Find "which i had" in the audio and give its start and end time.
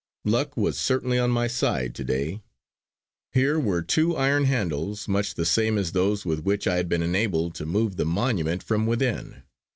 6.43-6.89